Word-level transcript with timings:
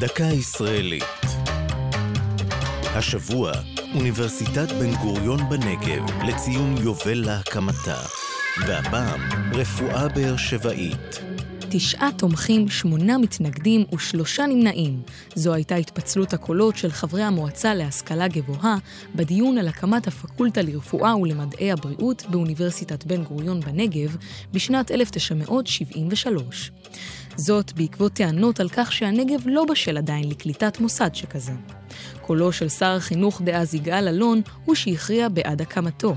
דקה 0.00 0.24
ישראלית. 0.24 1.04
השבוע, 2.94 3.52
אוניברסיטת 3.94 4.72
בן 4.72 4.94
גוריון 4.94 5.40
בנגב 5.48 6.04
לציון 6.28 6.76
יובל 6.82 7.24
להקמתה. 7.26 8.00
והפעם, 8.66 9.20
רפואה 9.52 10.08
באר 10.08 10.36
שבעית. 10.36 11.20
תשעה 11.70 12.08
תומכים, 12.18 12.68
שמונה 12.68 13.18
מתנגדים 13.18 13.84
ושלושה 13.94 14.46
נמנעים. 14.46 15.02
זו 15.34 15.54
הייתה 15.54 15.74
התפצלות 15.74 16.32
הקולות 16.32 16.76
של 16.76 16.90
חברי 16.90 17.22
המועצה 17.22 17.74
להשכלה 17.74 18.28
גבוהה 18.28 18.76
בדיון 19.14 19.58
על 19.58 19.68
הקמת 19.68 20.06
הפקולטה 20.06 20.62
לרפואה 20.62 21.16
ולמדעי 21.16 21.72
הבריאות 21.72 22.22
באוניברסיטת 22.30 23.04
בן 23.04 23.24
גוריון 23.24 23.60
בנגב 23.60 24.16
בשנת 24.52 24.90
1973. 24.90 26.70
זאת 27.36 27.72
בעקבות 27.72 28.12
טענות 28.12 28.60
על 28.60 28.68
כך 28.68 28.92
שהנגב 28.92 29.40
לא 29.46 29.64
בשל 29.64 29.96
עדיין 29.96 30.28
לקליטת 30.28 30.80
מוסד 30.80 31.14
שכזה. 31.14 31.52
קולו 32.20 32.52
של 32.52 32.68
שר 32.68 32.96
החינוך 32.96 33.42
דאז 33.42 33.74
יגאל 33.74 34.08
אלון 34.08 34.40
הוא 34.64 34.74
שהכריע 34.74 35.28
בעד 35.28 35.62
הקמתו. 35.62 36.14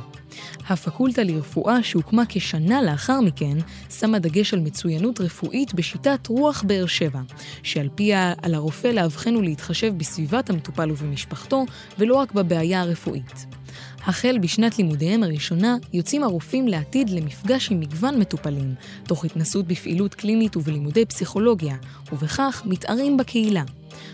הפקולטה 0.69 1.23
לרפואה 1.23 1.83
שהוקמה 1.83 2.23
כשנה 2.29 2.81
לאחר 2.81 3.21
מכן, 3.21 3.57
שמה 3.99 4.19
דגש 4.19 4.53
על 4.53 4.59
מצוינות 4.59 5.21
רפואית 5.21 5.73
בשיטת 5.73 6.27
רוח 6.27 6.63
באר 6.67 6.85
שבע, 6.85 7.21
שעל 7.63 7.89
פיה 7.95 8.33
על 8.41 8.53
הרופא 8.53 8.87
לאבחן 8.87 9.35
ולהתחשב 9.35 9.93
בסביבת 9.97 10.49
המטופל 10.49 10.91
ובמשפחתו, 10.91 11.65
ולא 11.99 12.15
רק 12.15 12.31
בבעיה 12.31 12.81
הרפואית. 12.81 13.58
החל 14.05 14.37
בשנת 14.41 14.77
לימודיהם 14.77 15.23
הראשונה, 15.23 15.77
יוצאים 15.93 16.23
הרופאים 16.23 16.67
לעתיד 16.67 17.09
למפגש 17.09 17.71
עם 17.71 17.79
מגוון 17.79 18.19
מטופלים, 18.19 18.75
תוך 19.07 19.25
התנסות 19.25 19.67
בפעילות 19.67 20.15
קלינית 20.15 20.57
ובלימודי 20.57 21.05
פסיכולוגיה, 21.05 21.75
ובכך 22.11 22.63
מתארים 22.65 23.17
בקהילה. 23.17 23.63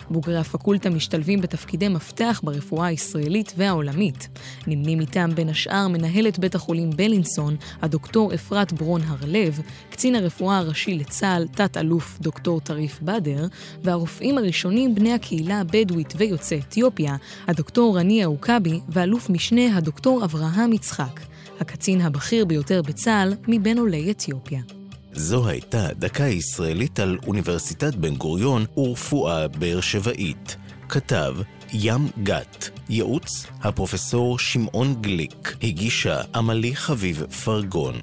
בוגרי 0.10 0.38
הפקולטה 0.38 0.90
משתלבים 0.90 1.42
בתפקידי 1.42 1.88
מפתח 1.88 2.42
ברפואה 2.44 2.88
הישראלית 2.88 3.54
והעולמית. 3.58 4.28
נמנים 4.68 5.02
איתם 5.02 5.30
בין 5.36 5.50
השאר 5.50 5.88
מנהלת 5.88 6.40
בית 6.40 6.56
החולים 6.56 6.90
בלינסון, 6.96 7.56
הדוקטור 7.82 8.34
אפרת 8.34 8.74
ברון 8.74 9.02
הרלב, 9.08 9.62
קצין 9.90 10.16
הרפואה 10.16 10.58
הראשי 10.58 10.94
לצה"ל, 10.94 11.48
תת-אלוף 11.48 12.18
דוקטור 12.22 12.60
טריף 12.60 13.00
בדר, 13.02 13.48
והרופאים 13.84 14.38
הראשונים 14.38 14.96
בני 14.96 15.14
הקהילה 15.14 15.60
הבדואית 15.60 16.14
ויוצאי 16.18 16.60
אתיופיה, 16.60 17.16
הדוקטור 17.48 17.98
רני 17.98 18.24
עוקבי 18.24 18.80
ואלוף 18.90 19.30
משנה 19.30 19.78
הדוקטור 19.78 20.24
אברהם 20.24 20.74
יצחק, 20.74 21.20
הקצין 21.60 22.02
הבכיר 22.02 22.46
ביותר 22.46 22.82
בצה"ל 22.82 23.34
מבין 23.48 23.78
עולי 23.78 24.12
אתיופיה. 24.12 24.75
זו 25.18 25.48
הייתה 25.48 25.88
דקה 25.94 26.24
ישראלית 26.24 27.00
על 27.00 27.18
אוניברסיטת 27.28 27.96
בן 27.96 28.16
גוריון 28.16 28.66
ורפואה 28.78 29.48
באר 29.48 29.82
שבעית. 29.82 30.58
כתב 30.90 31.36
ים 31.74 32.08
גת, 32.24 32.70
ייעוץ 32.90 33.46
הפרופסור 33.62 34.40
שמעון 34.40 34.96
גליק, 35.02 35.58
הגישה 35.64 36.22
עמלי 36.36 36.76
חביב 36.76 37.24
פרגון. 37.26 37.96